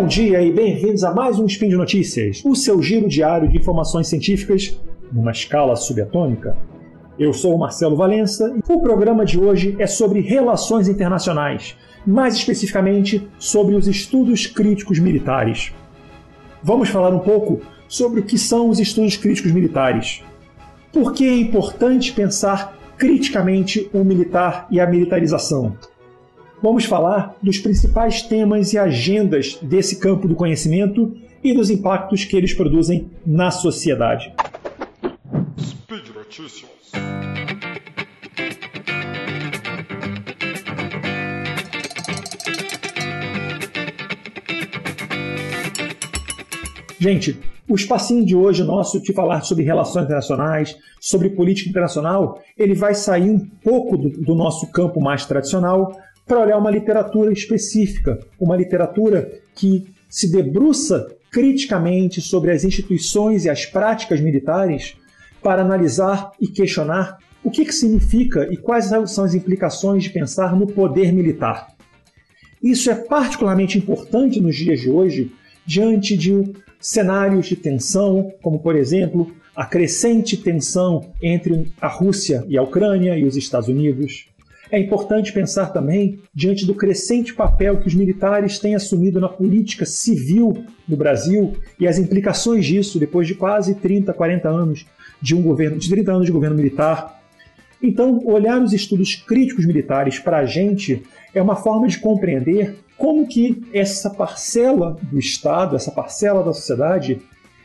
Bom 0.00 0.06
dia 0.06 0.40
e 0.40 0.50
bem-vindos 0.50 1.04
a 1.04 1.12
mais 1.12 1.38
um 1.38 1.44
Spin 1.44 1.68
de 1.68 1.76
Notícias, 1.76 2.40
o 2.42 2.54
seu 2.56 2.80
giro 2.80 3.06
diário 3.06 3.46
de 3.46 3.58
informações 3.58 4.08
científicas 4.08 4.80
numa 5.12 5.30
escala 5.30 5.76
subatômica. 5.76 6.56
Eu 7.18 7.34
sou 7.34 7.54
o 7.54 7.58
Marcelo 7.58 7.96
Valença 7.96 8.50
e 8.56 8.72
o 8.72 8.80
programa 8.80 9.26
de 9.26 9.38
hoje 9.38 9.76
é 9.78 9.86
sobre 9.86 10.20
relações 10.20 10.88
internacionais, 10.88 11.76
mais 12.06 12.34
especificamente 12.34 13.28
sobre 13.38 13.74
os 13.74 13.86
estudos 13.86 14.46
críticos 14.46 14.98
militares. 14.98 15.70
Vamos 16.62 16.88
falar 16.88 17.14
um 17.14 17.18
pouco 17.18 17.60
sobre 17.86 18.20
o 18.20 18.24
que 18.24 18.38
são 18.38 18.70
os 18.70 18.80
estudos 18.80 19.18
críticos 19.18 19.52
militares. 19.52 20.24
Por 20.90 21.12
que 21.12 21.28
é 21.28 21.36
importante 21.36 22.14
pensar 22.14 22.74
criticamente 22.96 23.90
o 23.92 24.02
militar 24.02 24.66
e 24.70 24.80
a 24.80 24.86
militarização? 24.86 25.76
Vamos 26.62 26.84
falar 26.84 27.36
dos 27.42 27.58
principais 27.58 28.20
temas 28.20 28.74
e 28.74 28.78
agendas 28.78 29.58
desse 29.62 29.98
campo 29.98 30.28
do 30.28 30.34
conhecimento 30.34 31.16
e 31.42 31.54
dos 31.54 31.70
impactos 31.70 32.26
que 32.26 32.36
eles 32.36 32.52
produzem 32.52 33.10
na 33.24 33.50
sociedade. 33.50 34.30
Speed 35.58 36.08
Notícias. 36.14 36.68
Gente, 46.98 47.40
o 47.66 47.74
espacinho 47.74 48.26
de 48.26 48.36
hoje 48.36 48.62
nosso 48.62 49.00
de 49.00 49.14
falar 49.14 49.40
sobre 49.42 49.64
relações 49.64 50.04
internacionais, 50.04 50.76
sobre 51.00 51.30
política 51.30 51.70
internacional, 51.70 52.42
ele 52.58 52.74
vai 52.74 52.94
sair 52.94 53.30
um 53.30 53.38
pouco 53.38 53.96
do, 53.96 54.10
do 54.10 54.34
nosso 54.34 54.70
campo 54.70 55.00
mais 55.00 55.24
tradicional 55.24 55.92
para 56.30 56.42
olhar 56.42 56.58
uma 56.58 56.70
literatura 56.70 57.32
específica, 57.32 58.20
uma 58.38 58.56
literatura 58.56 59.40
que 59.52 59.88
se 60.08 60.30
debruça 60.30 61.08
criticamente 61.28 62.20
sobre 62.20 62.52
as 62.52 62.62
instituições 62.62 63.44
e 63.44 63.50
as 63.50 63.66
práticas 63.66 64.20
militares 64.20 64.94
para 65.42 65.62
analisar 65.62 66.30
e 66.40 66.46
questionar 66.46 67.18
o 67.42 67.50
que, 67.50 67.64
que 67.64 67.74
significa 67.74 68.46
e 68.48 68.56
quais 68.56 68.92
são 69.06 69.24
as 69.24 69.34
implicações 69.34 70.04
de 70.04 70.10
pensar 70.10 70.54
no 70.54 70.68
poder 70.68 71.12
militar. 71.12 71.74
Isso 72.62 72.92
é 72.92 72.94
particularmente 72.94 73.76
importante 73.76 74.40
nos 74.40 74.54
dias 74.54 74.78
de 74.78 74.88
hoje, 74.88 75.32
diante 75.66 76.16
de 76.16 76.52
cenários 76.78 77.46
de 77.46 77.56
tensão, 77.56 78.32
como 78.40 78.60
por 78.60 78.76
exemplo 78.76 79.34
a 79.56 79.66
crescente 79.66 80.36
tensão 80.36 81.10
entre 81.20 81.72
a 81.80 81.88
Rússia 81.88 82.44
e 82.46 82.56
a 82.56 82.62
Ucrânia 82.62 83.18
e 83.18 83.24
os 83.24 83.36
Estados 83.36 83.68
Unidos. 83.68 84.29
É 84.72 84.78
importante 84.78 85.32
pensar 85.32 85.66
também 85.66 86.20
diante 86.32 86.64
do 86.64 86.74
crescente 86.74 87.34
papel 87.34 87.78
que 87.78 87.88
os 87.88 87.94
militares 87.94 88.58
têm 88.60 88.76
assumido 88.76 89.20
na 89.20 89.28
política 89.28 89.84
civil 89.84 90.64
no 90.88 90.96
Brasil 90.96 91.56
e 91.78 91.88
as 91.88 91.98
implicações 91.98 92.64
disso 92.64 92.98
depois 92.98 93.26
de 93.26 93.34
quase 93.34 93.74
30, 93.74 94.12
40 94.12 94.48
anos 94.48 94.86
de 95.20 95.34
um 95.34 95.42
governo, 95.42 95.76
de 95.76 95.90
30 95.90 96.12
anos 96.12 96.26
de 96.26 96.32
governo 96.32 96.56
militar. 96.56 97.20
Então, 97.82 98.20
olhar 98.24 98.62
os 98.62 98.72
estudos 98.72 99.16
críticos 99.16 99.66
militares 99.66 100.18
para 100.20 100.38
a 100.38 100.46
gente 100.46 101.02
é 101.34 101.42
uma 101.42 101.56
forma 101.56 101.88
de 101.88 101.98
compreender 101.98 102.76
como 102.96 103.26
que 103.26 103.62
essa 103.72 104.10
parcela 104.10 104.96
do 105.02 105.18
Estado, 105.18 105.74
essa 105.74 105.90
parcela 105.90 106.44
da 106.44 106.52
sociedade, 106.52 107.20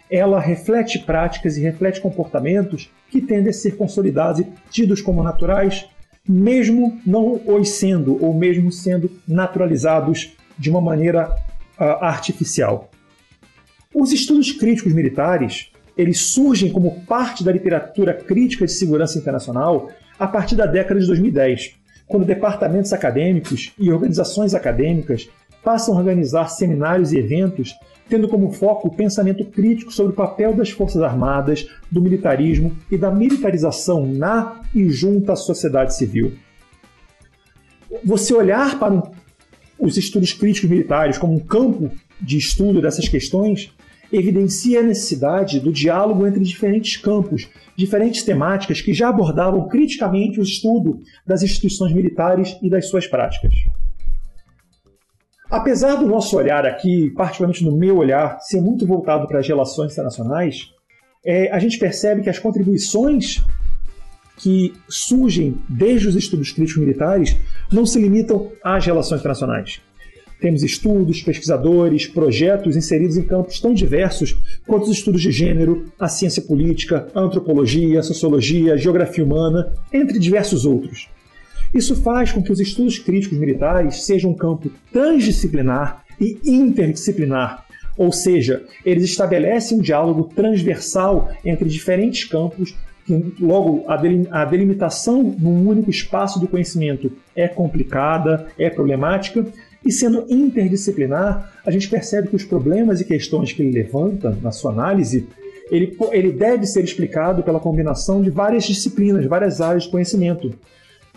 ela 0.10 0.40
reflete 0.40 1.00
práticas 1.00 1.58
e 1.58 1.62
reflete 1.62 2.02
comportamentos 2.02 2.90
que 3.10 3.22
tendem 3.22 3.50
a 3.50 3.54
ser 3.54 3.76
consolidados 3.76 4.42
e 4.42 4.48
tidos 4.72 5.02
como 5.02 5.22
naturais, 5.22 5.88
mesmo 6.28 7.00
não 7.06 7.42
os 7.46 7.70
sendo, 7.70 8.24
ou 8.24 8.34
mesmo 8.34 8.72
sendo 8.72 9.12
naturalizados 9.28 10.34
de 10.58 10.70
uma 10.70 10.82
maneira 10.82 11.30
uh, 11.80 11.84
artificial. 12.04 12.90
Os 13.94 14.12
estudos 14.12 14.52
críticos 14.52 14.94
militares, 14.94 15.72
eles 15.98 16.20
surgem 16.20 16.72
como 16.72 17.06
parte 17.06 17.44
da 17.44 17.52
literatura 17.52 18.14
crítica 18.14 18.66
de 18.66 18.72
segurança 18.72 19.18
internacional 19.18 19.90
a 20.20 20.28
partir 20.28 20.56
da 20.56 20.66
década 20.66 21.00
de 21.00 21.08
2010 21.08 21.76
quando 22.08 22.26
departamentos 22.26 22.94
acadêmicos 22.94 23.74
e 23.80 23.92
organizações 23.92 24.54
acadêmicas 24.54 25.28
passam 25.66 25.96
a 25.96 25.98
organizar 25.98 26.48
seminários 26.48 27.12
e 27.12 27.18
eventos 27.18 27.76
tendo 28.08 28.28
como 28.28 28.52
foco 28.52 28.88
o 28.88 28.96
pensamento 28.96 29.44
crítico 29.46 29.92
sobre 29.92 30.14
o 30.14 30.16
papel 30.16 30.54
das 30.54 30.70
Forças 30.70 31.02
Armadas, 31.02 31.68
do 31.92 32.00
militarismo 32.00 32.78
e 32.92 32.98
da 32.98 33.12
militarização 33.12 34.06
na 34.06 34.62
e 34.74 34.90
junto 34.90 35.32
à 35.32 35.36
sociedade 35.36 35.96
civil. 35.96 36.34
Você 38.04 38.34
olhar 38.34 38.78
para 38.78 39.02
os 39.80 39.98
estudos 39.98 40.34
críticos 40.34 40.70
militares 40.70 41.18
como 41.18 41.34
um 41.34 41.40
campo 41.40 41.92
de 42.22 42.38
estudo 42.38 42.82
dessas 42.82 43.10
questões 43.10 43.74
evidencia 44.12 44.80
a 44.80 44.84
necessidade 44.84 45.60
do 45.60 45.74
diálogo 45.74 46.28
entre 46.28 46.44
diferentes 46.44 46.98
campos, 46.98 47.50
diferentes 47.76 48.24
temáticas 48.24 48.82
que 48.82 48.94
já 48.94 49.10
abordavam 49.10 49.68
criticamente 49.68 50.40
o 50.40 50.44
estudo 50.44 51.00
das 51.26 51.42
instituições 51.42 51.92
militares 51.92 52.56
e 52.62 52.70
das 52.70 52.88
suas 52.88 53.08
práticas. 53.08 53.54
Apesar 55.50 55.96
do 55.96 56.08
nosso 56.08 56.36
olhar 56.38 56.66
aqui, 56.66 57.12
particularmente 57.12 57.64
no 57.64 57.72
meu 57.78 57.98
olhar, 57.98 58.40
ser 58.42 58.62
muito 58.62 58.86
voltado 58.86 59.28
para 59.28 59.40
as 59.40 59.48
relações 59.48 59.92
internacionais, 59.92 60.72
é, 61.24 61.52
a 61.52 61.60
gente 61.60 61.78
percebe 61.78 62.22
que 62.22 62.30
as 62.30 62.40
contribuições 62.40 63.44
que 64.38 64.74
surgem 64.90 65.58
desde 65.70 66.08
os 66.08 66.16
estudos 66.16 66.52
críticos 66.52 66.82
militares 66.82 67.36
não 67.72 67.86
se 67.86 68.00
limitam 68.00 68.52
às 68.64 68.86
relações 68.86 69.20
internacionais. 69.20 69.82
Temos 70.42 70.64
estudos, 70.64 71.22
pesquisadores, 71.22 72.08
projetos 72.08 72.76
inseridos 72.76 73.16
em 73.16 73.24
campos 73.24 73.60
tão 73.60 73.74
diversos 73.74 74.36
quanto 74.68 74.84
os 74.84 74.98
estudos 74.98 75.22
de 75.22 75.32
gênero, 75.32 75.86
a 75.98 76.10
ciência 76.10 76.42
política, 76.42 77.08
a 77.16 77.22
antropologia, 77.22 78.00
a 78.00 78.04
sociologia, 78.04 78.74
a 78.74 78.78
geografia 78.78 79.24
humana, 79.24 79.74
entre 79.94 80.20
diversos 80.20 80.66
outros. 80.66 81.08
Isso 81.74 81.96
faz 81.96 82.32
com 82.32 82.42
que 82.42 82.52
os 82.52 82.60
estudos 82.60 83.00
críticos 83.00 83.38
militares 83.38 84.04
sejam 84.04 84.32
um 84.32 84.36
campo 84.36 84.72
transdisciplinar 84.92 86.04
e 86.20 86.40
interdisciplinar, 86.46 87.66
ou 87.98 88.12
seja, 88.12 88.64
eles 88.86 89.04
estabelecem 89.04 89.78
um 89.78 89.82
diálogo 89.82 90.30
transversal 90.36 91.30
entre 91.44 91.68
diferentes 91.68 92.24
campos 92.26 92.76
logo 93.40 93.86
a 93.88 94.46
delimitação 94.46 95.22
num 95.22 95.68
único 95.68 95.92
espaço 95.92 96.40
do 96.40 96.48
conhecimento 96.48 97.12
é 97.36 97.48
complicada, 97.48 98.48
é 98.58 98.70
problemática, 98.70 99.46
e 99.86 99.92
sendo 99.92 100.26
interdisciplinar, 100.28 101.54
a 101.64 101.70
gente 101.70 101.88
percebe 101.88 102.30
que 102.30 102.36
os 102.36 102.44
problemas 102.44 103.00
e 103.00 103.06
questões 103.06 103.54
que 103.54 103.62
ele 103.62 103.72
levanta 103.72 104.36
na 104.42 104.52
sua 104.52 104.72
análise, 104.72 105.28
ele, 105.70 105.96
ele 106.12 106.32
deve 106.32 106.66
ser 106.66 106.84
explicado 106.84 107.44
pela 107.44 107.60
combinação 107.60 108.24
de 108.24 108.32
várias 108.32 108.64
disciplinas, 108.64 109.26
várias 109.28 109.62
áreas 109.62 109.84
de 109.84 109.90
conhecimento, 109.90 110.54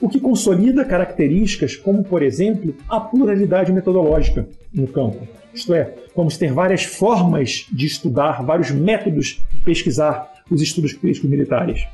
o 0.00 0.08
que 0.08 0.20
consolida 0.20 0.84
características 0.84 1.76
como, 1.76 2.04
por 2.04 2.22
exemplo, 2.22 2.74
a 2.88 3.00
pluralidade 3.00 3.72
metodológica 3.72 4.48
no 4.72 4.86
campo. 4.86 5.26
Isto 5.52 5.74
é, 5.74 5.94
vamos 6.14 6.36
ter 6.36 6.52
várias 6.52 6.84
formas 6.84 7.66
de 7.72 7.86
estudar, 7.86 8.44
vários 8.44 8.70
métodos 8.70 9.40
de 9.52 9.60
pesquisar 9.62 10.32
os 10.50 10.62
estudos 10.62 10.92
críticos 10.92 11.28
militares. 11.28 11.86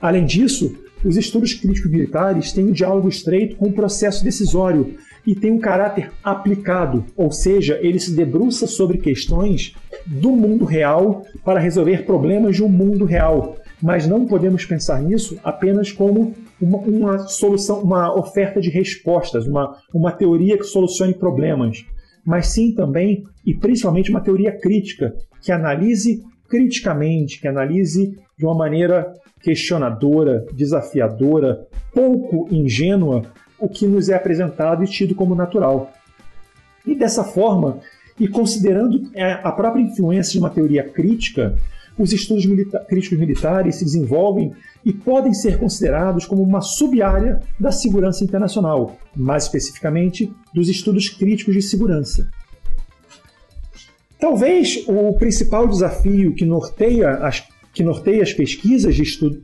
Além 0.00 0.24
disso, 0.24 0.78
os 1.04 1.16
estudos 1.16 1.54
críticos 1.54 1.90
militares 1.90 2.52
têm 2.52 2.64
um 2.64 2.72
diálogo 2.72 3.08
estreito 3.08 3.56
com 3.56 3.66
o 3.66 3.72
processo 3.72 4.24
decisório, 4.24 4.94
e 5.26 5.34
tem 5.34 5.50
um 5.50 5.58
caráter 5.58 6.10
aplicado, 6.22 7.04
ou 7.16 7.30
seja, 7.30 7.78
ele 7.82 7.98
se 7.98 8.14
debruça 8.14 8.66
sobre 8.66 8.98
questões 8.98 9.74
do 10.06 10.30
mundo 10.30 10.64
real 10.64 11.24
para 11.44 11.60
resolver 11.60 12.04
problemas 12.04 12.56
de 12.56 12.62
um 12.62 12.68
mundo 12.68 13.04
real. 13.04 13.56
Mas 13.82 14.06
não 14.06 14.26
podemos 14.26 14.64
pensar 14.64 15.02
nisso 15.02 15.38
apenas 15.42 15.90
como 15.90 16.34
uma, 16.60 16.78
uma 16.78 17.18
solução, 17.18 17.80
uma 17.80 18.14
oferta 18.14 18.60
de 18.60 18.68
respostas, 18.68 19.46
uma, 19.46 19.76
uma 19.94 20.12
teoria 20.12 20.58
que 20.58 20.64
solucione 20.64 21.14
problemas, 21.14 21.84
mas 22.24 22.48
sim 22.48 22.74
também 22.74 23.24
e 23.46 23.54
principalmente 23.54 24.10
uma 24.10 24.20
teoria 24.20 24.52
crítica 24.52 25.14
que 25.42 25.50
analise 25.50 26.22
criticamente, 26.48 27.40
que 27.40 27.48
analise 27.48 28.14
de 28.36 28.44
uma 28.44 28.54
maneira 28.54 29.12
questionadora, 29.40 30.44
desafiadora, 30.52 31.66
pouco 31.94 32.46
ingênua 32.54 33.22
o 33.60 33.68
que 33.68 33.86
nos 33.86 34.08
é 34.08 34.14
apresentado 34.14 34.82
e 34.82 34.86
tido 34.86 35.14
como 35.14 35.34
natural. 35.34 35.92
E 36.86 36.94
dessa 36.94 37.22
forma, 37.22 37.78
e 38.18 38.26
considerando 38.26 39.10
é, 39.14 39.32
a 39.32 39.52
própria 39.52 39.82
influência 39.82 40.32
de 40.32 40.38
uma 40.38 40.50
teoria 40.50 40.82
crítica, 40.82 41.54
os 41.98 42.12
estudos 42.12 42.46
milita 42.46 42.78
críticos 42.88 43.18
militares 43.18 43.76
se 43.76 43.84
desenvolvem 43.84 44.52
e 44.84 44.92
podem 44.92 45.34
ser 45.34 45.58
considerados 45.58 46.24
como 46.24 46.42
uma 46.42 46.62
sub-área 46.62 47.40
da 47.58 47.70
segurança 47.70 48.24
internacional, 48.24 48.96
mais 49.14 49.44
especificamente 49.44 50.32
dos 50.54 50.68
estudos 50.68 51.08
críticos 51.10 51.54
de 51.54 51.62
segurança. 51.62 52.30
Talvez 54.18 54.84
o 54.86 55.12
principal 55.14 55.66
desafio 55.66 56.34
que 56.34 56.44
norteia 56.44 57.10
as, 57.16 57.42
que 57.72 57.82
norteia 57.82 58.22
as 58.22 58.32
pesquisas 58.32 58.96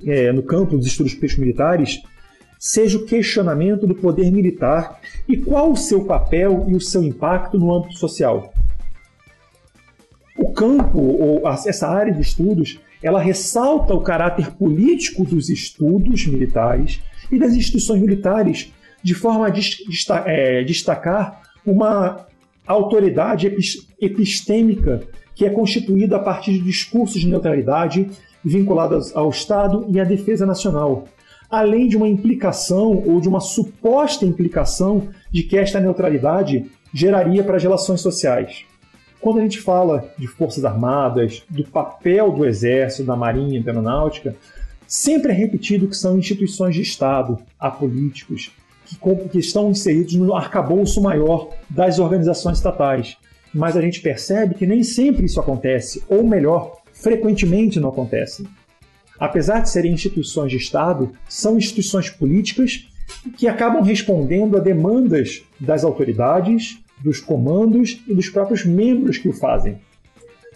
é, 0.07 0.33
no 0.33 0.43
campo 0.43 0.77
dos 0.77 0.87
estudos 0.87 1.15
críticos 1.15 1.39
militares 1.39 2.03
seja 2.59 2.99
o 2.99 3.05
questionamento 3.05 3.87
do 3.87 3.95
poder 3.95 4.31
militar 4.31 5.01
e 5.29 5.37
qual 5.37 5.71
o 5.71 5.77
seu 5.77 6.05
papel 6.05 6.67
e 6.69 6.75
o 6.75 6.81
seu 6.81 7.03
impacto 7.03 7.59
no 7.59 7.75
âmbito 7.75 7.99
social. 7.99 8.53
o 10.39 10.53
campo, 10.53 10.99
ou 10.99 11.49
essa 11.49 11.89
área 11.89 12.13
de 12.13 12.21
estudos, 12.21 12.79
ela 13.03 13.21
ressalta 13.21 13.95
o 13.95 14.03
caráter 14.03 14.51
político 14.53 15.25
dos 15.25 15.49
estudos 15.49 16.27
militares 16.27 17.01
e 17.31 17.39
das 17.39 17.55
instituições 17.55 18.01
militares, 18.01 18.73
de 19.03 19.15
forma 19.15 19.47
a 19.47 19.53
é, 20.27 20.65
destacar 20.65 21.43
uma 21.65 22.27
autoridade 22.67 23.47
epistêmica 24.01 25.03
que 25.35 25.45
é 25.45 25.51
constituída 25.51 26.17
a 26.17 26.19
partir 26.19 26.53
de 26.53 26.61
discursos 26.61 27.21
de 27.21 27.29
neutralidade 27.29 28.09
vinculados 28.45 29.15
ao 29.15 29.29
Estado 29.31 29.87
e 29.89 30.01
à 30.01 30.05
defesa 30.05 30.47
nacional, 30.47 31.07
além 31.51 31.89
de 31.89 31.97
uma 31.97 32.09
implicação 32.09 33.03
ou 33.07 33.21
de 33.21 33.29
uma 33.29 33.41
suposta 33.41 34.25
implicação 34.25 35.09
de 35.31 35.43
que 35.43 35.57
esta 35.57 35.81
neutralidade 35.81 36.71
geraria 36.93 37.45
para 37.45 37.57
as 37.57 37.63
relações 37.63 38.01
sociais. 38.01 38.65
Quando 39.21 39.39
a 39.39 39.43
gente 39.43 39.61
fala 39.61 40.09
de 40.19 40.27
forças 40.27 40.65
armadas, 40.65 41.43
do 41.51 41.65
papel 41.65 42.31
do 42.31 42.45
exército, 42.45 43.05
da 43.05 43.17
marinha, 43.17 43.63
da 43.63 43.71
aeronáutica, 43.71 44.37
sempre 44.87 45.33
é 45.33 45.35
repetido 45.35 45.89
que 45.89 45.97
são 45.97 46.19
instituições 46.19 46.75
de 46.75 46.83
Estado, 46.83 47.39
apolíticos, 47.59 48.53
que, 48.85 48.97
que 49.29 49.39
estão 49.39 49.71
inseridos 49.71 50.15
no 50.15 50.35
arcabouço 50.35 51.03
maior 51.03 51.51
das 51.69 51.99
organizações 51.99 52.59
estatais. 52.59 53.17
Mas 53.53 53.77
a 53.77 53.81
gente 53.81 54.01
percebe 54.01 54.55
que 54.55 54.67
nem 54.67 54.83
sempre 54.83 55.27
isso 55.27 55.41
acontece, 55.41 56.03
ou 56.09 56.23
melhor, 56.23 56.77
frequentemente 56.93 57.81
não 57.81 57.89
acontece. 57.89 58.47
Apesar 59.19 59.61
de 59.61 59.71
serem 59.71 59.93
instituições 59.93 60.51
de 60.51 60.59
Estado, 60.59 61.13
são 61.29 61.57
instituições 61.57 62.11
políticas 62.11 62.87
que 63.37 63.49
acabam 63.49 63.83
respondendo 63.83 64.57
a 64.57 64.61
demandas 64.61 65.43
das 65.59 65.85
autoridades, 65.85 66.79
dos 67.03 67.21
comandos 67.21 68.03
e 68.07 68.15
dos 68.15 68.29
próprios 68.29 68.65
membros 68.65 69.19
que 69.19 69.29
o 69.29 69.33
fazem. 69.33 69.79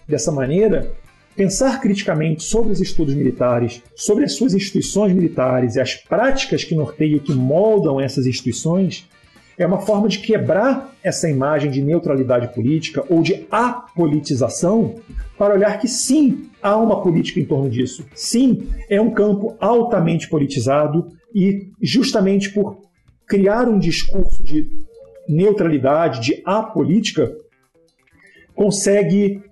Dessa 0.07 0.33
maneira, 0.33 0.93
pensar 1.37 1.81
criticamente 1.81 2.43
sobre 2.43 2.73
os 2.73 2.81
estudos 2.81 3.15
militares, 3.15 3.83
sobre 3.95 4.25
as 4.25 4.33
suas 4.33 4.55
instituições 4.55 5.12
militares 5.12 5.77
e 5.77 5.81
as 5.81 5.95
práticas 5.95 6.65
que 6.65 6.75
norteiam 6.75 7.17
e 7.17 7.21
que 7.21 7.33
moldam 7.33 8.01
essas 8.01 8.27
instituições 8.27 9.09
é 9.61 9.67
uma 9.67 9.83
forma 9.83 10.09
de 10.09 10.21
quebrar 10.21 10.91
essa 11.03 11.29
imagem 11.29 11.71
de 11.71 11.83
neutralidade 11.83 12.55
política 12.55 13.05
ou 13.11 13.21
de 13.21 13.47
apolitização 13.51 14.95
para 15.37 15.53
olhar 15.53 15.79
que 15.79 15.87
sim, 15.87 16.49
há 16.62 16.75
uma 16.79 17.03
política 17.03 17.39
em 17.39 17.45
torno 17.45 17.69
disso. 17.69 18.07
Sim, 18.15 18.71
é 18.89 18.99
um 18.99 19.11
campo 19.11 19.55
altamente 19.61 20.31
politizado 20.31 21.09
e 21.35 21.69
justamente 21.81 22.49
por 22.55 22.79
criar 23.27 23.69
um 23.69 23.79
discurso 23.79 24.43
de 24.43 24.67
neutralidade, 25.29 26.21
de 26.21 26.43
apolítica, 26.43 27.31
consegue 28.55 29.43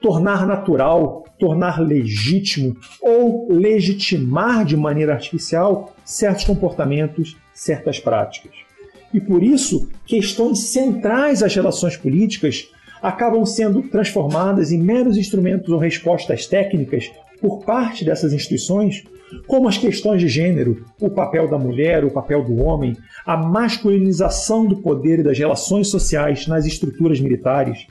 tornar 0.00 0.46
natural, 0.46 1.26
tornar 1.38 1.78
legítimo 1.78 2.74
ou 3.02 3.52
legitimar 3.52 4.64
de 4.64 4.78
maneira 4.78 5.12
artificial 5.12 5.94
certos 6.06 6.44
comportamentos, 6.44 7.36
certas 7.52 8.00
práticas. 8.00 8.67
E 9.12 9.20
por 9.20 9.42
isso, 9.42 9.88
questões 10.06 10.60
centrais 10.70 11.42
às 11.42 11.54
relações 11.54 11.96
políticas 11.96 12.68
acabam 13.02 13.44
sendo 13.46 13.82
transformadas 13.82 14.72
em 14.72 14.78
meros 14.78 15.16
instrumentos 15.16 15.68
ou 15.70 15.78
respostas 15.78 16.46
técnicas 16.46 17.10
por 17.40 17.64
parte 17.64 18.04
dessas 18.04 18.32
instituições, 18.32 19.04
como 19.46 19.68
as 19.68 19.78
questões 19.78 20.20
de 20.20 20.28
gênero, 20.28 20.84
o 21.00 21.08
papel 21.08 21.48
da 21.48 21.58
mulher, 21.58 22.04
o 22.04 22.10
papel 22.10 22.42
do 22.42 22.56
homem, 22.62 22.96
a 23.24 23.36
masculinização 23.36 24.66
do 24.66 24.76
poder 24.76 25.20
e 25.20 25.22
das 25.22 25.38
relações 25.38 25.88
sociais 25.88 26.46
nas 26.46 26.66
estruturas 26.66 27.20
militares. 27.20 27.86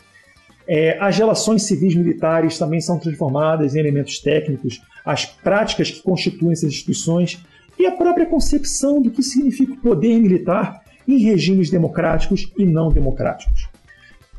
É, 0.67 0.97
as 0.99 1.17
relações 1.17 1.63
civis 1.63 1.95
militares 1.95 2.57
também 2.57 2.81
são 2.81 2.99
transformadas 2.99 3.73
em 3.73 3.79
elementos 3.79 4.19
técnicos, 4.19 4.81
as 5.05 5.25
práticas 5.25 5.89
que 5.89 6.01
constituem 6.01 6.51
essas 6.51 6.73
instituições 6.73 7.39
e 7.79 7.85
a 7.85 7.91
própria 7.91 8.25
concepção 8.25 9.01
do 9.01 9.09
que 9.09 9.23
significa 9.23 9.73
o 9.73 9.77
poder 9.77 10.19
militar 10.19 10.83
em 11.07 11.17
regimes 11.19 11.69
democráticos 11.69 12.51
e 12.57 12.65
não 12.65 12.89
democráticos. 12.89 13.69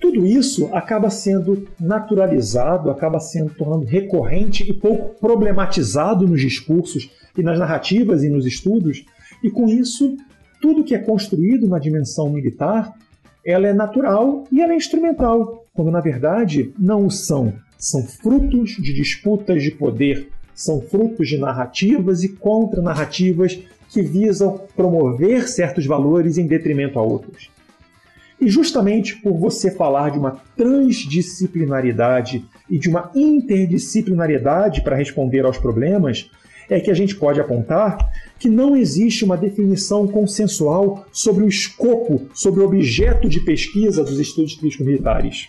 Tudo 0.00 0.24
isso 0.24 0.68
acaba 0.72 1.10
sendo 1.10 1.66
naturalizado, 1.80 2.90
acaba 2.90 3.18
sendo 3.18 3.50
tornando 3.50 3.84
recorrente 3.84 4.68
e 4.68 4.72
pouco 4.72 5.18
problematizado 5.18 6.26
nos 6.26 6.40
discursos 6.40 7.10
e 7.36 7.42
nas 7.42 7.58
narrativas 7.58 8.22
e 8.22 8.28
nos 8.28 8.46
estudos, 8.46 9.04
e 9.42 9.50
com 9.50 9.68
isso, 9.68 10.16
tudo 10.60 10.84
que 10.84 10.94
é 10.94 10.98
construído 10.98 11.68
na 11.68 11.78
dimensão 11.78 12.30
militar, 12.30 12.92
ela 13.44 13.66
é 13.66 13.72
natural 13.72 14.44
e 14.52 14.60
ela 14.60 14.72
é 14.72 14.76
instrumental, 14.76 15.64
quando 15.72 15.90
na 15.90 16.00
verdade 16.00 16.72
não 16.78 17.06
o 17.06 17.10
são. 17.10 17.52
São 17.76 18.02
frutos 18.02 18.70
de 18.70 18.92
disputas 18.92 19.62
de 19.62 19.70
poder, 19.70 20.28
são 20.58 20.80
frutos 20.80 21.28
de 21.28 21.38
narrativas 21.38 22.24
e 22.24 22.30
contra-narrativas 22.30 23.56
que 23.88 24.02
visam 24.02 24.60
promover 24.76 25.48
certos 25.48 25.86
valores 25.86 26.36
em 26.36 26.48
detrimento 26.48 26.98
a 26.98 27.02
outros. 27.02 27.48
E 28.40 28.48
justamente 28.48 29.14
por 29.16 29.38
você 29.38 29.70
falar 29.70 30.10
de 30.10 30.18
uma 30.18 30.42
transdisciplinaridade 30.56 32.44
e 32.68 32.76
de 32.76 32.88
uma 32.88 33.08
interdisciplinariedade 33.14 34.82
para 34.82 34.96
responder 34.96 35.44
aos 35.44 35.58
problemas, 35.58 36.28
é 36.68 36.80
que 36.80 36.90
a 36.90 36.94
gente 36.94 37.14
pode 37.14 37.40
apontar 37.40 38.10
que 38.38 38.48
não 38.48 38.76
existe 38.76 39.24
uma 39.24 39.36
definição 39.36 40.08
consensual 40.08 41.06
sobre 41.12 41.44
o 41.44 41.48
escopo, 41.48 42.28
sobre 42.34 42.60
o 42.60 42.64
objeto 42.64 43.28
de 43.28 43.38
pesquisa 43.40 44.02
dos 44.02 44.18
estudos 44.18 44.56
críticos 44.56 44.84
militares. 44.84 45.48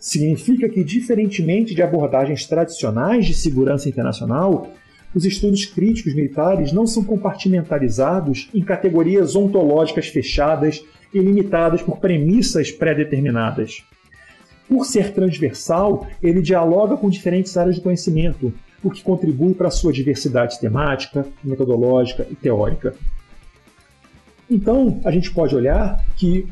Significa 0.00 0.68
que, 0.68 0.84
diferentemente 0.84 1.74
de 1.74 1.82
abordagens 1.82 2.46
tradicionais 2.46 3.26
de 3.26 3.34
segurança 3.34 3.88
internacional, 3.88 4.70
os 5.14 5.24
estudos 5.24 5.64
críticos 5.64 6.14
militares 6.14 6.72
não 6.72 6.86
são 6.86 7.02
compartimentalizados 7.02 8.48
em 8.54 8.62
categorias 8.62 9.34
ontológicas 9.34 10.08
fechadas 10.08 10.84
e 11.12 11.18
limitadas 11.18 11.82
por 11.82 11.98
premissas 11.98 12.70
pré-determinadas. 12.70 13.82
Por 14.68 14.84
ser 14.84 15.14
transversal, 15.14 16.06
ele 16.22 16.42
dialoga 16.42 16.96
com 16.96 17.08
diferentes 17.08 17.56
áreas 17.56 17.76
de 17.76 17.80
conhecimento, 17.80 18.52
o 18.82 18.90
que 18.90 19.02
contribui 19.02 19.54
para 19.54 19.68
a 19.68 19.72
sua 19.72 19.92
diversidade 19.92 20.60
temática, 20.60 21.26
metodológica 21.42 22.26
e 22.30 22.34
teórica. 22.34 22.94
Então, 24.50 25.00
a 25.04 25.10
gente 25.10 25.30
pode 25.30 25.54
olhar 25.56 26.04
que 26.16 26.46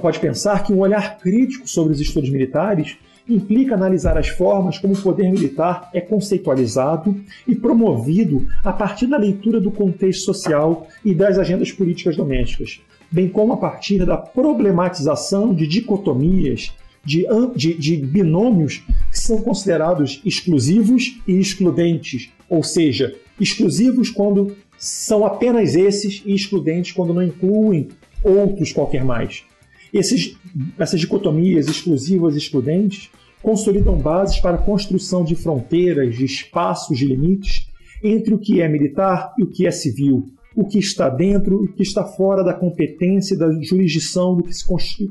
pode 0.00 0.18
pensar 0.18 0.64
que 0.64 0.72
um 0.72 0.78
olhar 0.78 1.18
crítico 1.18 1.68
sobre 1.68 1.92
os 1.92 2.00
estudos 2.00 2.30
militares 2.30 2.96
implica 3.28 3.74
analisar 3.74 4.16
as 4.16 4.28
formas 4.28 4.78
como 4.78 4.94
o 4.94 5.02
poder 5.02 5.30
militar 5.30 5.90
é 5.92 6.00
conceitualizado 6.00 7.14
e 7.46 7.54
promovido 7.54 8.46
a 8.64 8.72
partir 8.72 9.06
da 9.06 9.18
leitura 9.18 9.60
do 9.60 9.70
contexto 9.70 10.24
social 10.24 10.88
e 11.04 11.14
das 11.14 11.38
agendas 11.38 11.70
políticas 11.70 12.16
domésticas, 12.16 12.80
bem 13.10 13.28
como 13.28 13.52
a 13.52 13.56
partir 13.56 14.04
da 14.06 14.16
problematização 14.16 15.54
de 15.54 15.66
dicotomias, 15.66 16.72
de, 17.04 17.26
de, 17.54 17.74
de 17.74 17.96
binômios 17.96 18.82
que 19.10 19.18
são 19.18 19.42
considerados 19.42 20.20
exclusivos 20.24 21.20
e 21.26 21.38
excludentes, 21.38 22.30
ou 22.48 22.62
seja, 22.62 23.14
exclusivos 23.38 24.10
quando 24.10 24.56
são 24.78 25.26
apenas 25.26 25.74
esses 25.74 26.22
e 26.24 26.34
excludentes 26.34 26.92
quando 26.92 27.12
não 27.12 27.22
incluem 27.22 27.88
outros 28.22 28.72
qualquer 28.72 29.04
mais. 29.04 29.44
Esses, 29.92 30.36
essas 30.78 31.00
dicotomias 31.00 31.68
exclusivas 31.68 32.34
e 32.34 32.38
excludentes 32.38 33.10
consolidam 33.42 33.96
bases 33.96 34.38
para 34.40 34.56
a 34.56 34.62
construção 34.62 35.24
de 35.24 35.34
fronteiras, 35.34 36.16
de 36.16 36.24
espaços 36.24 36.98
de 36.98 37.06
limites 37.06 37.68
entre 38.02 38.34
o 38.34 38.38
que 38.38 38.60
é 38.60 38.68
militar 38.68 39.34
e 39.38 39.42
o 39.42 39.46
que 39.46 39.66
é 39.66 39.70
civil, 39.70 40.28
o 40.54 40.64
que 40.64 40.78
está 40.78 41.08
dentro 41.08 41.64
e 41.64 41.68
o 41.68 41.72
que 41.72 41.82
está 41.82 42.04
fora 42.04 42.42
da 42.42 42.52
competência 42.52 43.34
e 43.34 43.38
da 43.38 43.50
jurisdição 43.62 44.36
do 44.36 44.42
que 44.42 44.52
se 44.52 44.64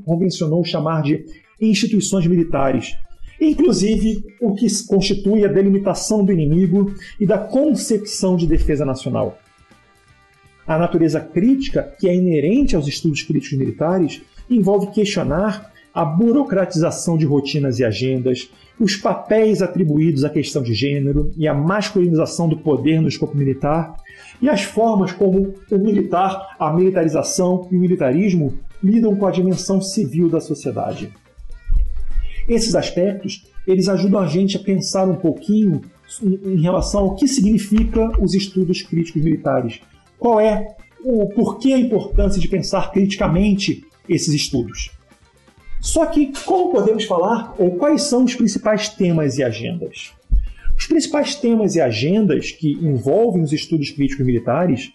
convencionou 0.05 0.63
chamar 0.63 1.03
de 1.03 1.25
instituições 1.60 2.27
militares, 2.27 2.96
inclusive 3.39 4.24
o 4.41 4.53
que 4.53 4.67
constitui 4.86 5.46
a 5.46 5.48
delimitação 5.48 6.24
do 6.24 6.31
inimigo 6.31 6.93
e 7.19 7.25
da 7.25 7.38
concepção 7.38 8.36
de 8.36 8.48
defesa 8.48 8.86
nacional. 8.86 9.38
A 10.65 10.77
natureza 10.77 11.22
crítica, 11.22 11.96
que 11.98 12.10
é 12.10 12.15
inerente 12.15 12.75
aos 12.75 12.88
estudos 12.88 13.24
críticos 13.24 13.57
militares, 13.57 14.22
envolve 14.50 14.88
questionar 14.88 15.72
a 15.94 16.06
burocratização 16.06 17.18
de 17.18 17.25
rotinas 17.25 17.80
e 17.80 17.84
agendas, 17.84 18.50
os 18.80 18.96
papéis 18.96 19.63
atribuídos 19.63 20.24
à 20.24 20.30
questão 20.30 20.62
de 20.62 20.74
gênero 20.74 21.32
e 21.36 21.48
a 21.48 21.54
masculinização 21.54 22.48
do 22.48 22.58
poder 22.58 23.01
no 23.01 23.08
escopo 23.08 23.36
militar, 23.36 23.96
e 24.39 24.48
as 24.48 24.62
formas 24.62 25.12
como 25.12 25.56
o 25.72 25.77
militar, 25.80 26.56
a 26.60 26.72
militarização 26.72 27.68
e 27.72 27.75
o 27.75 27.80
militarismo 27.80 28.54
lidam 28.84 29.16
com 29.16 29.25
a 29.25 29.32
dimensão 29.32 29.82
civil 29.82 30.30
da 30.30 30.39
sociedade. 30.39 31.12
Esses 32.48 32.75
aspectos, 32.75 33.48
eles 33.66 33.89
ajudam 33.89 34.20
a 34.20 34.27
gente 34.27 34.56
a 34.56 34.60
pensar 34.60 35.10
um 35.10 35.16
pouquinho 35.16 35.82
em 36.22 36.62
relação 36.62 37.01
ao 37.01 37.16
que 37.16 37.27
significa 37.27 38.12
os 38.22 38.36
estudos 38.36 38.84
críticos 38.84 39.22
militares. 39.22 39.82
Qual 40.20 40.39
é 40.39 40.75
o 41.04 41.27
porquê 41.30 41.74
a 41.74 41.80
importância 41.80 42.39
de 42.39 42.48
pensar 42.48 42.92
criticamente 42.92 43.87
esses 44.08 44.34
estudos? 44.34 44.92
Só 45.80 46.06
que 46.06 46.34
como 46.46 46.72
podemos 46.72 47.06
falar, 47.06 47.54
ou 47.58 47.72
quais 47.72 48.04
são 48.04 48.24
os 48.24 48.36
principais 48.36 48.90
temas 48.90 49.38
e 49.38 49.44
agendas? 49.44 50.12
Os 50.78 50.86
principais 50.86 51.36
temas 51.36 51.76
e 51.76 51.82
agendas 51.82 52.52
que 52.52 52.74
envolvem 52.74 53.42
os 53.42 53.52
estudos 53.52 53.90
críticos 53.92 54.26
militares 54.26 54.92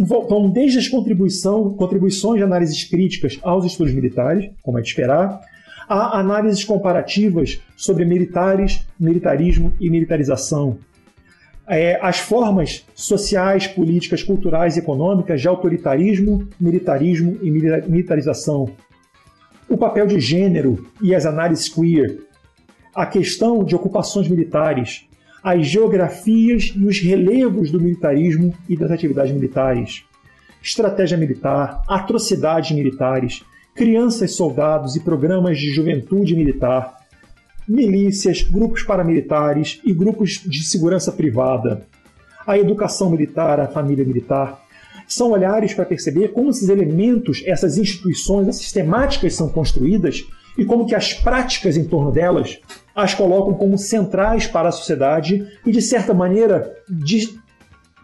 vão 0.00 0.50
desde 0.50 0.78
as 0.78 0.88
contribuições 0.88 2.38
de 2.38 2.42
análises 2.42 2.84
críticas 2.84 3.38
aos 3.42 3.64
estudos 3.64 3.92
militares, 3.92 4.50
como 4.62 4.78
é 4.78 4.82
de 4.82 4.88
esperar, 4.88 5.40
a 5.88 6.20
análises 6.20 6.64
comparativas 6.64 7.60
sobre 7.76 8.04
militares, 8.04 8.86
militarismo 8.98 9.72
e 9.80 9.90
militarização, 9.90 10.78
é, 11.70 12.00
as 12.02 12.18
formas 12.18 12.84
sociais, 12.96 13.68
políticas, 13.68 14.24
culturais 14.24 14.76
e 14.76 14.80
econômicas 14.80 15.40
de 15.40 15.46
autoritarismo, 15.46 16.48
militarismo 16.60 17.38
e 17.40 17.48
militarização, 17.48 18.68
o 19.68 19.78
papel 19.78 20.04
de 20.04 20.18
gênero 20.18 20.84
e 21.00 21.14
as 21.14 21.24
análises 21.24 21.68
queer, 21.68 22.18
a 22.92 23.06
questão 23.06 23.62
de 23.62 23.76
ocupações 23.76 24.26
militares, 24.26 25.06
as 25.44 25.64
geografias 25.64 26.72
e 26.74 26.84
os 26.84 26.98
relevos 26.98 27.70
do 27.70 27.80
militarismo 27.80 28.52
e 28.68 28.76
das 28.76 28.90
atividades 28.90 29.32
militares, 29.32 30.02
estratégia 30.60 31.16
militar, 31.16 31.84
atrocidades 31.88 32.72
militares, 32.72 33.44
crianças 33.76 34.34
soldados 34.34 34.96
e 34.96 35.00
programas 35.00 35.56
de 35.56 35.72
juventude 35.72 36.34
militar, 36.34 36.96
milícias, 37.70 38.42
grupos 38.42 38.82
paramilitares 38.82 39.80
e 39.84 39.92
grupos 39.92 40.42
de 40.44 40.64
segurança 40.64 41.12
privada, 41.12 41.86
a 42.44 42.58
educação 42.58 43.08
militar, 43.08 43.60
a 43.60 43.68
família 43.68 44.04
militar. 44.04 44.60
São 45.06 45.30
olhares 45.30 45.72
para 45.72 45.84
perceber 45.84 46.32
como 46.32 46.50
esses 46.50 46.68
elementos, 46.68 47.44
essas 47.46 47.78
instituições, 47.78 48.48
essas 48.48 48.72
temáticas 48.72 49.34
são 49.34 49.48
construídas 49.48 50.26
e 50.58 50.64
como 50.64 50.84
que 50.84 50.96
as 50.96 51.14
práticas 51.14 51.76
em 51.76 51.84
torno 51.84 52.10
delas 52.10 52.58
as 52.94 53.14
colocam 53.14 53.54
como 53.54 53.78
centrais 53.78 54.48
para 54.48 54.68
a 54.68 54.72
sociedade 54.72 55.46
e, 55.64 55.70
de 55.70 55.80
certa 55.80 56.12
maneira, 56.12 56.74
de, 56.88 57.38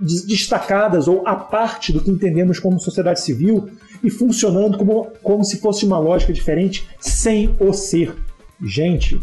de, 0.00 0.26
destacadas 0.26 1.08
ou 1.08 1.26
à 1.26 1.34
parte 1.34 1.92
do 1.92 2.00
que 2.00 2.10
entendemos 2.10 2.60
como 2.60 2.78
sociedade 2.78 3.20
civil 3.20 3.68
e 4.02 4.10
funcionando 4.10 4.78
como, 4.78 5.10
como 5.24 5.44
se 5.44 5.58
fosse 5.58 5.84
uma 5.84 5.98
lógica 5.98 6.32
diferente 6.32 6.88
sem 7.00 7.54
o 7.58 7.72
ser. 7.72 8.14
Gente, 8.62 9.20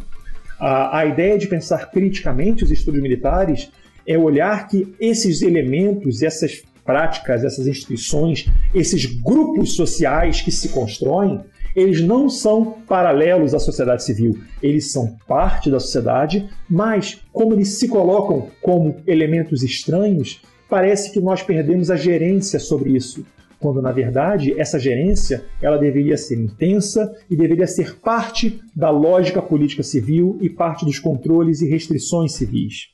a, 0.60 1.00
a 1.00 1.05
ideia 1.05 1.38
de 1.38 1.48
pensar 1.48 1.91
criticamente 1.91 2.63
os 2.63 2.72
estudos 2.72 3.01
militares 3.01 3.72
é 4.05 4.17
olhar 4.17 4.67
que 4.67 4.93
esses 5.00 5.41
elementos, 5.41 6.22
essas 6.22 6.63
práticas, 6.83 7.43
essas 7.43 7.67
instituições, 7.67 8.50
esses 8.74 9.05
grupos 9.05 9.75
sociais 9.75 10.41
que 10.41 10.51
se 10.51 10.69
constroem, 10.69 11.39
eles 11.75 12.01
não 12.01 12.29
são 12.29 12.77
paralelos 12.88 13.53
à 13.53 13.60
sociedade 13.60 14.03
civil, 14.03 14.39
eles 14.62 14.91
são 14.91 15.17
parte 15.27 15.72
da 15.72 15.79
sociedade, 15.79 16.48
mas 16.69 17.19
como 17.31 17.53
eles 17.53 17.79
se 17.79 17.88
colocam 17.88 18.50
como 18.62 18.98
elementos 19.07 19.63
estranhos, 19.63 20.41
parece 20.69 21.12
que 21.12 21.19
nós 21.19 21.41
perdemos 21.41 21.89
a 21.89 21.95
gerência 21.95 22.60
sobre 22.60 22.91
isso, 22.91 23.25
quando 23.63 23.82
na 23.82 23.93
verdade 23.93 24.53
essa 24.60 24.77
gerência 24.77 25.46
ela 25.62 25.77
deveria 25.77 26.17
ser 26.17 26.38
intensa 26.38 27.15
e 27.29 27.36
deveria 27.38 27.65
ser 27.65 27.96
parte 27.96 28.60
da 28.75 28.89
lógica 28.89 29.41
política 29.41 29.82
civil 29.82 30.38
e 30.41 30.50
parte 30.50 30.84
dos 30.84 31.00
controles 31.00 31.62
e 31.62 31.70
restrições 31.70 32.34
civis. 32.34 32.89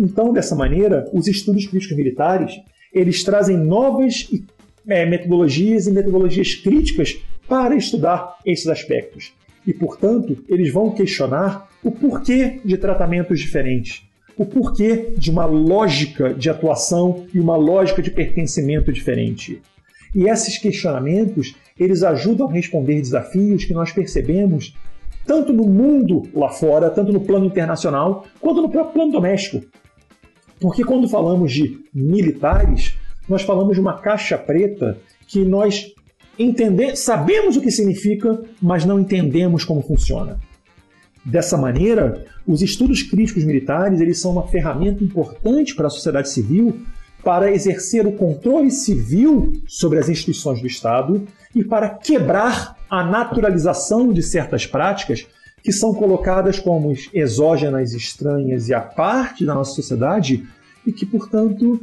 Então, 0.00 0.32
dessa 0.32 0.56
maneira, 0.56 1.06
os 1.12 1.26
estudos 1.26 1.66
críticos 1.66 1.94
militares 1.94 2.52
eles 2.94 3.22
trazem 3.22 3.58
novas 3.58 4.26
é, 4.88 5.04
metodologias 5.04 5.86
e 5.86 5.92
metodologias 5.92 6.54
críticas 6.54 7.20
para 7.46 7.76
estudar 7.76 8.38
esses 8.46 8.68
aspectos. 8.68 9.34
E, 9.66 9.74
portanto, 9.74 10.42
eles 10.48 10.72
vão 10.72 10.92
questionar 10.92 11.68
o 11.84 11.90
porquê 11.90 12.58
de 12.64 12.78
tratamentos 12.78 13.38
diferentes, 13.38 14.07
o 14.38 14.46
porquê 14.46 15.12
de 15.16 15.30
uma 15.30 15.44
lógica 15.44 16.32
de 16.32 16.48
atuação 16.48 17.26
e 17.34 17.40
uma 17.40 17.56
lógica 17.56 18.00
de 18.00 18.10
pertencimento 18.10 18.92
diferente. 18.92 19.60
E 20.14 20.28
esses 20.28 20.56
questionamentos, 20.56 21.56
eles 21.78 22.02
ajudam 22.02 22.48
a 22.48 22.52
responder 22.52 23.00
desafios 23.00 23.64
que 23.64 23.74
nós 23.74 23.92
percebemos 23.92 24.74
tanto 25.26 25.52
no 25.52 25.64
mundo 25.64 26.22
lá 26.32 26.48
fora, 26.48 26.88
tanto 26.88 27.12
no 27.12 27.20
plano 27.20 27.44
internacional, 27.44 28.24
quanto 28.40 28.62
no 28.62 28.70
próprio 28.70 28.94
plano 28.94 29.12
doméstico. 29.12 29.62
Porque 30.58 30.84
quando 30.84 31.08
falamos 31.08 31.52
de 31.52 31.78
militares, 31.92 32.96
nós 33.28 33.42
falamos 33.42 33.74
de 33.74 33.80
uma 33.80 33.98
caixa 33.98 34.38
preta 34.38 34.96
que 35.26 35.44
nós 35.44 35.92
entender, 36.38 36.96
sabemos 36.96 37.56
o 37.56 37.60
que 37.60 37.70
significa, 37.70 38.40
mas 38.62 38.84
não 38.84 39.00
entendemos 39.00 39.64
como 39.64 39.82
funciona. 39.82 40.38
Dessa 41.28 41.58
maneira, 41.58 42.24
os 42.46 42.62
estudos 42.62 43.02
críticos 43.02 43.44
militares 43.44 44.00
eles 44.00 44.18
são 44.18 44.32
uma 44.32 44.48
ferramenta 44.48 45.04
importante 45.04 45.74
para 45.74 45.88
a 45.88 45.90
sociedade 45.90 46.30
civil 46.30 46.80
para 47.22 47.52
exercer 47.52 48.06
o 48.06 48.12
controle 48.12 48.70
civil 48.70 49.52
sobre 49.66 49.98
as 49.98 50.08
instituições 50.08 50.62
do 50.62 50.66
Estado 50.66 51.26
e 51.54 51.62
para 51.62 51.90
quebrar 51.90 52.78
a 52.88 53.04
naturalização 53.04 54.10
de 54.10 54.22
certas 54.22 54.64
práticas 54.64 55.26
que 55.62 55.70
são 55.70 55.92
colocadas 55.92 56.58
como 56.58 56.94
exógenas, 57.12 57.92
estranhas 57.92 58.70
e 58.70 58.72
à 58.72 58.80
parte 58.80 59.44
da 59.44 59.54
nossa 59.54 59.74
sociedade 59.74 60.48
e 60.86 60.92
que, 60.92 61.04
portanto, 61.04 61.78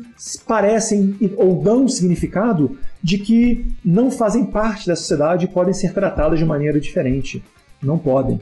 parecem 0.48 1.16
ou 1.38 1.62
dão 1.62 1.88
significado 1.88 2.80
de 3.04 3.20
que 3.20 3.64
não 3.86 4.10
fazem 4.10 4.44
parte 4.44 4.88
da 4.88 4.96
sociedade 4.96 5.46
e 5.46 5.50
podem 5.50 5.74
ser 5.74 5.94
tratadas 5.94 6.40
de 6.40 6.46
maneira 6.46 6.80
diferente. 6.80 7.44
Não 7.84 8.00
podem. 8.00 8.40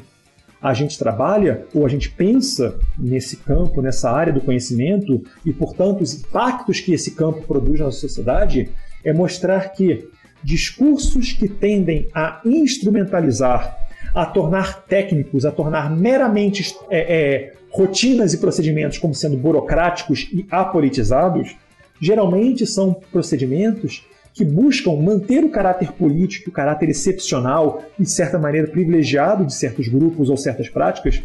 A 0.63 0.73
gente 0.73 0.97
trabalha 0.97 1.65
ou 1.75 1.85
a 1.85 1.89
gente 1.89 2.09
pensa 2.09 2.79
nesse 2.97 3.35
campo, 3.35 3.81
nessa 3.81 4.09
área 4.09 4.31
do 4.31 4.39
conhecimento, 4.39 5.21
e, 5.45 5.51
portanto, 5.51 6.01
os 6.01 6.13
impactos 6.13 6.79
que 6.79 6.93
esse 6.93 7.11
campo 7.11 7.45
produz 7.45 7.81
na 7.81 7.91
sociedade 7.91 8.69
é 9.03 9.11
mostrar 9.11 9.73
que 9.73 10.07
discursos 10.41 11.33
que 11.33 11.49
tendem 11.49 12.07
a 12.15 12.39
instrumentalizar, 12.45 13.77
a 14.15 14.25
tornar 14.25 14.83
técnicos, 14.83 15.45
a 15.45 15.51
tornar 15.51 15.91
meramente 15.91 16.73
é, 16.89 16.99
é, 16.99 17.53
rotinas 17.69 18.33
e 18.33 18.37
procedimentos 18.37 18.97
como 18.97 19.13
sendo 19.13 19.35
burocráticos 19.35 20.29
e 20.31 20.45
apolitizados, 20.49 21.57
geralmente 21.99 22.65
são 22.65 22.93
procedimentos 23.11 24.05
que 24.33 24.43
buscam 24.43 24.95
manter 24.95 25.43
o 25.43 25.49
caráter 25.49 25.91
político, 25.91 26.49
o 26.49 26.53
caráter 26.53 26.89
excepcional 26.89 27.83
e, 27.99 28.03
de 28.03 28.09
certa 28.09 28.39
maneira, 28.39 28.67
privilegiado 28.67 29.45
de 29.45 29.53
certos 29.53 29.87
grupos 29.87 30.29
ou 30.29 30.35
certas 30.35 30.67
práticas, 30.67 31.21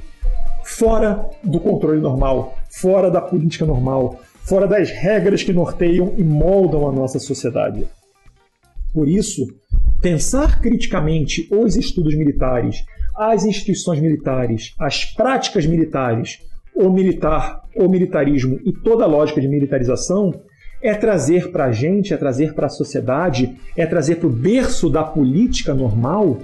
fora 0.63 1.29
do 1.43 1.59
controle 1.59 2.01
normal, 2.01 2.59
fora 2.69 3.11
da 3.11 3.21
política 3.21 3.65
normal, 3.65 4.21
fora 4.45 4.67
das 4.67 4.91
regras 4.91 5.43
que 5.43 5.53
norteiam 5.53 6.15
e 6.19 6.23
moldam 6.23 6.87
a 6.87 6.93
nossa 6.93 7.19
sociedade. 7.19 7.87
Por 8.93 9.09
isso, 9.09 9.47
pensar 10.01 10.61
criticamente 10.61 11.49
os 11.51 11.77
estudos 11.77 12.15
militares, 12.15 12.85
as 13.17 13.45
instituições 13.45 14.01
militares, 14.01 14.75
as 14.79 15.05
práticas 15.05 15.67
militares, 15.67 16.39
o 16.75 16.91
militar, 16.91 17.63
o 17.75 17.89
militarismo 17.89 18.61
e 18.65 18.73
toda 18.73 19.05
a 19.05 19.09
lógica 19.09 19.41
de 19.41 19.49
militarização 19.49 20.33
é 20.81 20.95
trazer 20.95 21.51
para 21.51 21.67
a 21.67 21.73
gente, 21.73 22.15
é 22.15 22.17
trazer 22.17 22.55
para 22.55 22.67
a 22.67 22.71
sociedade, 22.71 23.57
é 23.77 23.85
trazer 23.85 24.17
para 24.17 24.29
o 24.29 24.33
berço 24.33 24.89
da 24.89 25.03
política 25.03 25.75
normal 25.75 26.39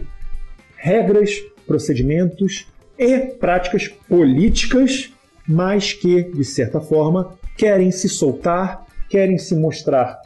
regras, 0.77 1.41
procedimentos 1.67 2.67
e 2.99 3.19
práticas 3.19 3.89
políticas, 3.89 5.13
mas 5.49 5.93
que, 5.93 6.23
de 6.23 6.45
certa 6.45 6.81
forma, 6.81 7.39
querem 7.57 7.91
se 7.91 8.09
soltar, 8.09 8.87
querem 9.09 9.39
se 9.39 9.55
mostrar 9.55 10.21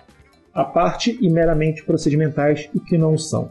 à 0.53 0.65
parte 0.65 1.17
e 1.21 1.31
meramente 1.31 1.85
procedimentais 1.85 2.69
e 2.75 2.81
que 2.81 2.99
não 2.99 3.17
são. 3.17 3.51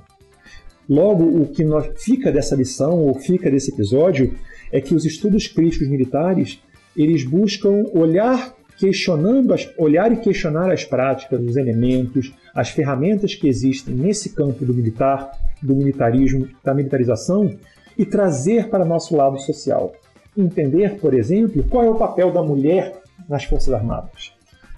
Logo, 0.90 1.24
o 1.24 1.48
que 1.48 1.64
fica 1.98 2.32
dessa 2.32 2.56
lição 2.56 3.00
ou 3.00 3.14
fica 3.16 3.52
desse 3.52 3.72
episódio 3.72 4.34
é 4.72 4.82
que 4.82 4.94
os 4.94 5.06
estudos 5.06 5.48
críticos 5.48 5.88
militares 5.88 6.62
eles 6.96 7.24
buscam 7.24 7.86
olhar 7.94 8.57
questionando, 8.78 9.54
as, 9.54 9.70
olhar 9.78 10.12
e 10.12 10.18
questionar 10.18 10.72
as 10.72 10.86
práticas, 10.86 11.42
os 11.42 11.56
elementos, 11.56 12.32
as 12.54 12.70
ferramentas 12.70 13.34
que 13.34 13.48
existem 13.48 13.94
nesse 13.96 14.34
campo 14.34 14.64
do 14.64 14.74
militar, 14.74 15.32
do 15.62 15.76
militarismo, 15.76 16.48
da 16.64 16.74
militarização 16.74 17.56
e 17.98 18.06
trazer 18.06 18.70
para 18.70 18.86
nosso 18.86 19.16
lado 19.16 19.40
social. 19.40 19.94
Entender, 20.38 21.00
por 21.00 21.14
exemplo, 21.14 21.64
qual 21.64 21.84
é 21.84 21.90
o 21.90 21.96
papel 21.96 22.32
da 22.32 22.44
mulher 22.44 23.02
nas 23.28 23.44
Forças 23.44 23.74
Armadas. 23.74 24.32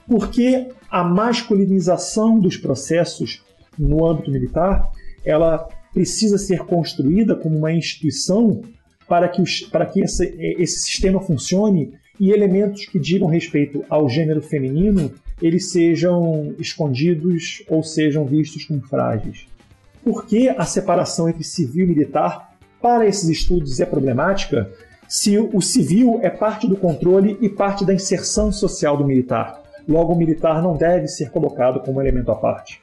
Porque 0.08 0.70
a 0.90 1.04
masculinização 1.04 2.40
dos 2.40 2.58
processos 2.58 3.44
no 3.78 4.06
âmbito 4.08 4.32
militar, 4.32 4.90
ela 5.26 5.68
precisa 5.94 6.38
ser 6.38 6.60
construída 6.60 7.36
como 7.36 7.58
uma 7.58 7.74
instituição 7.74 8.62
para 9.08 9.28
que, 9.28 9.42
os, 9.42 9.62
para 9.62 9.86
que 9.86 10.02
esse, 10.02 10.26
esse 10.58 10.80
sistema 10.80 11.20
funcione 11.20 11.94
e 12.20 12.32
elementos 12.32 12.86
que 12.86 13.00
digam 13.00 13.28
respeito 13.28 13.84
ao 13.90 14.10
gênero 14.10 14.42
feminino 14.42 15.12
eles 15.42 15.72
sejam 15.72 16.54
escondidos 16.60 17.64
ou 17.70 17.84
sejam 17.84 18.26
vistos 18.26 18.66
como 18.66 18.82
frágeis. 18.82 19.48
por 20.04 20.26
que 20.26 20.50
a 20.50 20.66
separação 20.66 21.30
entre 21.30 21.44
civil 21.44 21.86
e 21.86 21.90
militar 21.90 22.54
para 22.82 23.06
esses 23.06 23.30
estudos 23.30 23.80
é 23.80 23.86
problemática 23.86 24.70
se 25.08 25.38
o 25.38 25.60
civil 25.60 26.20
é 26.22 26.30
parte 26.30 26.68
do 26.68 26.78
controle 26.78 27.38
e 27.42 27.50
parte 27.50 27.84
da 27.84 27.94
inserção 27.94 28.52
social 28.52 28.96
do 28.96 29.04
militar. 29.04 29.64
Logo, 29.88 30.14
o 30.14 30.18
militar 30.18 30.62
não 30.62 30.78
deve 30.78 31.08
ser 31.08 31.32
colocado 31.32 31.80
como 31.80 32.00
elemento 32.00 32.32
à 32.32 32.36
parte. 32.36 32.80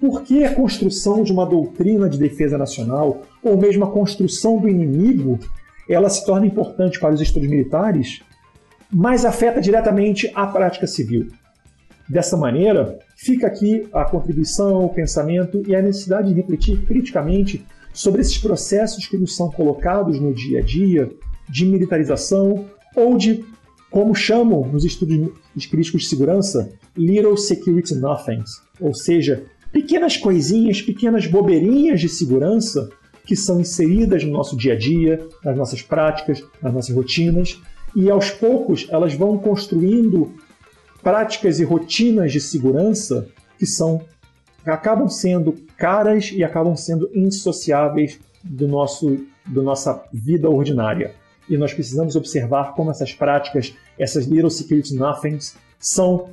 Por 0.00 0.22
que 0.22 0.42
a 0.42 0.54
construção 0.54 1.22
de 1.22 1.30
uma 1.30 1.44
doutrina 1.44 2.08
de 2.08 2.18
defesa 2.18 2.56
nacional, 2.56 3.22
ou 3.42 3.58
mesmo 3.58 3.84
a 3.84 3.90
construção 3.90 4.56
do 4.56 4.66
inimigo, 4.66 5.38
ela 5.86 6.08
se 6.08 6.24
torna 6.24 6.46
importante 6.46 6.98
para 6.98 7.12
os 7.12 7.20
estudos 7.20 7.48
militares, 7.48 8.22
mas 8.92 9.24
afeta 9.24 9.60
diretamente 9.60 10.30
a 10.34 10.46
prática 10.46 10.86
civil? 10.86 11.28
Dessa 12.08 12.36
maneira, 12.36 12.98
fica 13.16 13.46
aqui 13.46 13.86
a 13.92 14.04
contribuição, 14.04 14.84
o 14.84 14.88
pensamento 14.88 15.62
e 15.66 15.76
a 15.76 15.82
necessidade 15.82 16.28
de 16.28 16.34
refletir 16.34 16.78
criticamente 16.84 17.64
sobre 17.92 18.20
esses 18.20 18.38
processos 18.38 19.06
que 19.06 19.16
nos 19.16 19.36
são 19.36 19.50
colocados 19.50 20.20
no 20.20 20.34
dia 20.34 20.58
a 20.58 20.62
dia 20.62 21.10
de 21.48 21.64
militarização 21.64 22.66
ou 22.96 23.16
de, 23.16 23.44
como 23.90 24.14
chamam 24.14 24.66
nos 24.66 24.84
estudos 24.84 25.30
críticos 25.70 26.02
de 26.02 26.08
segurança, 26.08 26.72
little 26.96 27.36
security 27.36 27.94
nothings, 27.94 28.50
ou 28.80 28.94
seja, 28.94 29.44
pequenas 29.72 30.16
coisinhas, 30.16 30.82
pequenas 30.82 31.26
bobeirinhas 31.26 32.00
de 32.00 32.08
segurança 32.08 32.88
que 33.24 33.36
são 33.36 33.60
inseridas 33.60 34.24
no 34.24 34.32
nosso 34.32 34.56
dia 34.56 34.72
a 34.72 34.76
dia, 34.76 35.24
nas 35.44 35.56
nossas 35.56 35.82
práticas, 35.82 36.42
nas 36.60 36.72
nossas 36.72 36.94
rotinas, 36.94 37.60
e 37.94 38.10
aos 38.10 38.30
poucos 38.30 38.86
elas 38.90 39.14
vão 39.14 39.38
construindo 39.38 40.34
práticas 41.02 41.58
e 41.58 41.64
rotinas 41.64 42.32
de 42.32 42.40
segurança 42.40 43.28
que 43.58 43.66
são 43.66 44.02
acabam 44.64 45.08
sendo 45.08 45.54
caras 45.76 46.30
e 46.32 46.44
acabam 46.44 46.76
sendo 46.76 47.10
indissociáveis 47.14 48.20
do 48.44 48.68
nosso 48.68 49.18
da 49.46 49.62
nossa 49.62 50.04
vida 50.12 50.48
ordinária. 50.48 51.14
E 51.48 51.56
nós 51.56 51.74
precisamos 51.74 52.14
observar 52.14 52.74
como 52.74 52.90
essas 52.90 53.12
práticas, 53.12 53.74
essas 53.98 54.26
little 54.26 54.50
security 54.50 54.94
nothings, 54.94 55.56
são 55.78 56.30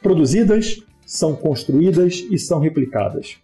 produzidas, 0.00 0.82
são 1.04 1.34
construídas 1.34 2.24
e 2.30 2.38
são 2.38 2.58
replicadas. 2.58 3.36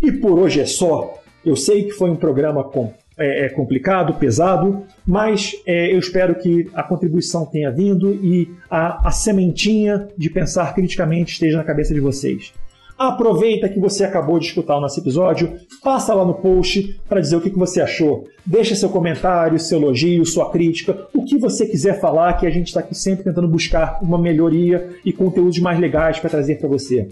E 0.00 0.10
por 0.10 0.38
hoje 0.38 0.60
é 0.60 0.66
só. 0.66 1.22
Eu 1.44 1.54
sei 1.54 1.84
que 1.84 1.92
foi 1.92 2.10
um 2.10 2.16
programa 2.16 2.64
com, 2.64 2.92
é, 3.18 3.46
é 3.46 3.48
complicado, 3.48 4.14
pesado, 4.14 4.84
mas 5.06 5.52
é, 5.66 5.92
eu 5.92 5.98
espero 5.98 6.34
que 6.34 6.70
a 6.74 6.82
contribuição 6.82 7.44
tenha 7.44 7.70
vindo 7.70 8.14
e 8.14 8.50
a, 8.70 9.08
a 9.08 9.10
sementinha 9.10 10.08
de 10.16 10.30
pensar 10.30 10.74
criticamente 10.74 11.32
esteja 11.32 11.58
na 11.58 11.64
cabeça 11.64 11.92
de 11.92 12.00
vocês. 12.00 12.52
Aproveita 12.98 13.68
que 13.68 13.78
você 13.78 14.02
acabou 14.02 14.40
de 14.40 14.46
escutar 14.46 14.76
o 14.76 14.80
nosso 14.80 14.98
episódio, 14.98 15.56
passa 15.84 16.12
lá 16.12 16.24
no 16.24 16.34
post 16.34 17.00
para 17.08 17.20
dizer 17.20 17.36
o 17.36 17.40
que 17.40 17.48
você 17.50 17.80
achou. 17.80 18.26
Deixa 18.44 18.74
seu 18.74 18.88
comentário, 18.88 19.56
seu 19.60 19.78
elogio, 19.78 20.26
sua 20.26 20.50
crítica, 20.50 21.06
o 21.14 21.24
que 21.24 21.38
você 21.38 21.64
quiser 21.64 22.00
falar, 22.00 22.32
que 22.32 22.46
a 22.46 22.50
gente 22.50 22.66
está 22.66 22.80
aqui 22.80 22.96
sempre 22.96 23.22
tentando 23.22 23.46
buscar 23.46 24.00
uma 24.02 24.18
melhoria 24.18 24.88
e 25.04 25.12
conteúdos 25.12 25.60
mais 25.60 25.78
legais 25.78 26.18
para 26.18 26.28
trazer 26.28 26.56
para 26.58 26.68
você. 26.68 27.08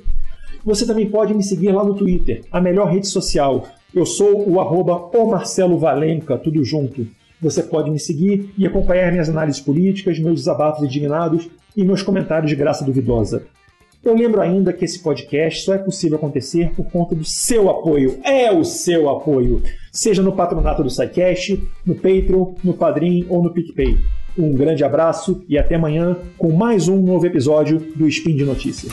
Você 0.65 0.85
também 0.85 1.09
pode 1.09 1.33
me 1.33 1.45
seguir 1.45 1.71
lá 1.71 1.85
no 1.85 1.95
Twitter, 1.95 2.43
a 2.51 2.61
melhor 2.61 2.91
rede 2.91 3.07
social. 3.07 3.69
Eu 3.97 4.05
sou 4.05 4.47
o 4.47 4.61
arroba 4.61 5.09
o 5.17 5.27
Marcelo 5.27 5.79
Valenca, 5.79 6.37
tudo 6.37 6.63
junto. 6.63 7.07
Você 7.41 7.63
pode 7.63 7.91
me 7.91 7.99
seguir 7.99 8.53
e 8.59 8.67
acompanhar 8.67 9.11
minhas 9.11 9.31
análises 9.31 9.59
políticas, 9.59 10.19
meus 10.19 10.41
desabafos 10.41 10.85
indignados 10.85 11.49
e 11.75 11.83
meus 11.83 12.03
comentários 12.03 12.51
de 12.51 12.57
graça 12.57 12.85
duvidosa. 12.85 13.47
Eu 14.05 14.15
lembro 14.15 14.43
ainda 14.43 14.71
que 14.71 14.85
esse 14.85 14.99
podcast 14.99 15.65
só 15.65 15.73
é 15.73 15.79
possível 15.79 16.19
acontecer 16.19 16.75
por 16.77 16.85
conta 16.91 17.15
do 17.15 17.25
seu 17.25 17.71
apoio. 17.71 18.19
É 18.23 18.53
o 18.53 18.65
seu 18.65 19.09
apoio. 19.09 19.63
Seja 19.91 20.23
no 20.23 20.37
patronato 20.37 20.83
do 20.83 20.91
SciCast, 20.91 21.59
no 21.87 21.95
Patreon, 21.95 22.53
no 22.63 22.75
Padrim 22.75 23.25
ou 23.31 23.43
no 23.43 23.51
PicPay. 23.51 23.97
Um 24.37 24.53
grande 24.53 24.85
abraço 24.85 25.43
e 25.49 25.57
até 25.57 25.77
amanhã 25.77 26.19
com 26.37 26.53
mais 26.53 26.87
um 26.87 27.01
novo 27.01 27.25
episódio 27.25 27.79
do 27.97 28.07
Spin 28.07 28.37
de 28.37 28.45
Notícias. 28.45 28.93